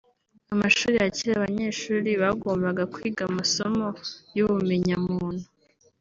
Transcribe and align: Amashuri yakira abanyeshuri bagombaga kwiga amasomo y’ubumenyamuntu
Amashuri 0.53 0.95
yakira 1.01 1.31
abanyeshuri 1.37 2.09
bagombaga 2.21 2.83
kwiga 2.93 3.21
amasomo 3.29 3.87
y’ubumenyamuntu 4.35 5.45